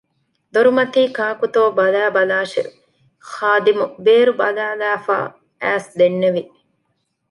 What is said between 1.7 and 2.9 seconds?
ބަލައިބަލާށެވެ!